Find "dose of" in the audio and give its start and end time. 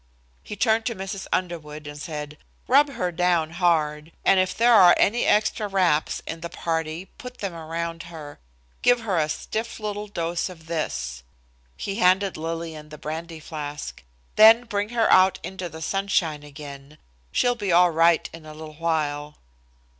10.07-10.65